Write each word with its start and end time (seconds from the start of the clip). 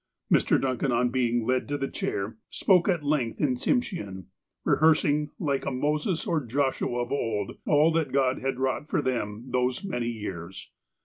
Mr. 0.33 0.59
Duncan, 0.59 0.91
on 0.91 1.09
being 1.09 1.45
led 1.45 1.67
to 1.67 1.77
the 1.77 1.87
chair, 1.87 2.35
spoke 2.49 2.89
at 2.89 3.03
length 3.03 3.39
in 3.39 3.53
Tsimshean, 3.55 4.25
rehearsing, 4.65 5.29
like 5.37 5.63
a 5.63 5.69
Moses 5.69 6.25
or 6.25 6.43
Joshua 6.43 7.03
of 7.03 7.11
old, 7.11 7.59
all 7.67 7.91
that 7.91 8.11
God 8.11 8.39
had 8.39 8.57
wrought 8.57 8.89
for 8.89 8.99
them 9.03 9.45
those 9.51 9.83
many 9.83 10.09
years. 10.09 10.71